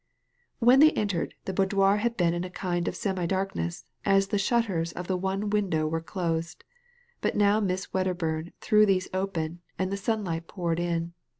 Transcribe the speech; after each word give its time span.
When 0.57 0.79
they 0.79 0.89
entered, 0.93 1.35
the 1.45 1.53
boudoir 1.53 1.97
had 1.97 2.17
been 2.17 2.33
in 2.33 2.43
a 2.43 2.49
kind 2.49 2.87
of 2.87 2.95
semi 2.95 3.27
darkness, 3.27 3.85
as 4.03 4.29
the 4.29 4.39
shutters 4.39 4.91
of 4.93 5.05
the 5.05 5.15
one 5.15 5.51
window 5.51 5.85
were 5.85 6.01
closed; 6.01 6.63
but 7.21 7.35
now 7.37 7.59
Miss 7.59 7.85
Wedderbum 7.93 8.51
threw 8.61 8.87
these 8.87 9.09
open, 9.13 9.61
and 9.77 9.91
the 9.91 9.97
sunlight 9.97 10.47
poured 10.47 10.79
in. 10.79 11.13